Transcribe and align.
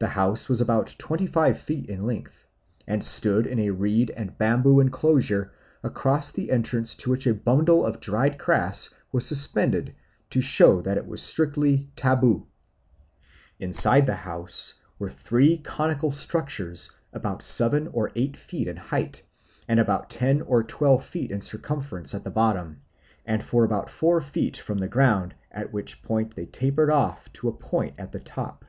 The 0.00 0.08
house 0.08 0.48
was 0.48 0.60
about 0.60 0.96
twenty 0.98 1.28
five 1.28 1.56
feet 1.60 1.86
in 1.88 2.02
length, 2.02 2.48
and 2.84 3.04
stood 3.04 3.46
in 3.46 3.60
a 3.60 3.70
reed 3.70 4.10
and 4.16 4.36
bamboo 4.36 4.80
enclosure, 4.80 5.52
across 5.84 6.32
the 6.32 6.50
entrance 6.50 6.96
to 6.96 7.10
which 7.12 7.28
a 7.28 7.34
bundle 7.34 7.86
of 7.86 8.00
dried 8.00 8.38
grass 8.38 8.90
was 9.12 9.24
suspended 9.24 9.94
to 10.30 10.40
show 10.40 10.80
that 10.80 10.96
it 10.98 11.06
was 11.06 11.22
strictly 11.22 11.88
'tabu.' 11.94 12.44
Inside 13.60 14.06
the 14.06 14.16
house 14.16 14.74
were 14.98 15.08
three 15.08 15.58
conical 15.58 16.10
structures 16.10 16.90
about 17.12 17.44
seven 17.44 17.86
or 17.92 18.10
eight 18.16 18.36
feet 18.36 18.66
in 18.66 18.76
height, 18.76 19.22
and 19.68 19.78
about 19.78 20.10
ten 20.10 20.42
or 20.42 20.64
twelve 20.64 21.04
feet 21.04 21.30
in 21.30 21.40
circumference 21.40 22.16
at 22.16 22.24
the 22.24 22.32
bottom, 22.32 22.80
and 23.24 23.44
for 23.44 23.62
about 23.62 23.88
four 23.88 24.20
feet 24.20 24.56
from 24.56 24.78
the 24.78 24.88
ground, 24.88 25.36
at 25.52 25.72
which 25.72 26.02
point 26.02 26.34
they 26.34 26.46
tapered 26.46 26.90
off 26.90 27.32
to 27.32 27.46
a 27.46 27.52
point 27.52 27.94
at 27.96 28.10
the 28.10 28.18
top. 28.18 28.64